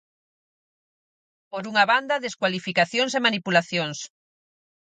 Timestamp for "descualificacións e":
2.25-3.23